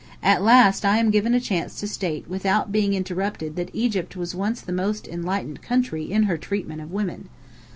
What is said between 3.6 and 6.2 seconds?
Egypt was once the most enlightened country